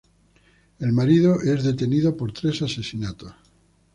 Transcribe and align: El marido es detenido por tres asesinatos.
El 0.79 0.93
marido 0.93 1.39
es 1.43 1.63
detenido 1.63 2.17
por 2.17 2.31
tres 2.33 2.63
asesinatos. 2.63 3.33